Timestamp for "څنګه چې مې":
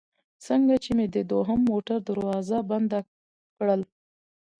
0.45-1.05